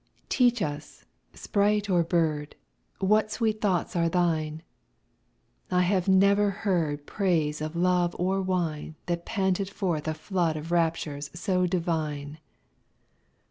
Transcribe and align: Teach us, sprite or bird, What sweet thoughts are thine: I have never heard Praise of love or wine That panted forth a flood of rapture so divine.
Teach 0.29 0.63
us, 0.63 1.05
sprite 1.35 1.87
or 1.87 2.01
bird, 2.03 2.55
What 2.97 3.31
sweet 3.31 3.61
thoughts 3.61 3.95
are 3.95 4.09
thine: 4.09 4.63
I 5.69 5.83
have 5.83 6.07
never 6.07 6.49
heard 6.49 7.05
Praise 7.05 7.61
of 7.61 7.75
love 7.75 8.15
or 8.17 8.41
wine 8.41 8.95
That 9.05 9.27
panted 9.27 9.69
forth 9.69 10.07
a 10.07 10.15
flood 10.15 10.57
of 10.57 10.71
rapture 10.71 11.21
so 11.21 11.67
divine. 11.67 12.39